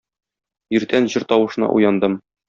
[0.77, 2.17] Иртән җыр тавышына уяндым.